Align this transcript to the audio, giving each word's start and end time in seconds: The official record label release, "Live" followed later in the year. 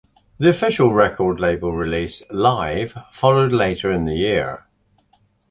The 0.39 0.49
official 0.49 0.91
record 0.91 1.39
label 1.39 1.73
release, 1.73 2.23
"Live" 2.31 2.97
followed 3.11 3.51
later 3.51 3.91
in 3.91 4.05
the 4.05 4.15
year. 4.15 4.65